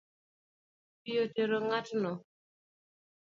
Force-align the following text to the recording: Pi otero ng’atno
Pi 1.01 1.11
otero 1.23 1.57
ng’atno 1.67 2.13